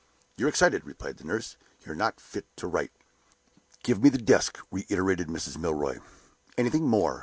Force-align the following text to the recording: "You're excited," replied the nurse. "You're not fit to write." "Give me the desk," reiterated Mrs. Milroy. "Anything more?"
"You're 0.35 0.49
excited," 0.49 0.83
replied 0.83 1.17
the 1.17 1.25
nurse. 1.25 1.57
"You're 1.85 1.93
not 1.93 2.19
fit 2.19 2.47
to 2.57 2.65
write." 2.65 2.91
"Give 3.83 4.01
me 4.01 4.09
the 4.09 4.17
desk," 4.17 4.57
reiterated 4.71 5.27
Mrs. 5.27 5.59
Milroy. 5.59 5.99
"Anything 6.57 6.87
more?" 6.87 7.19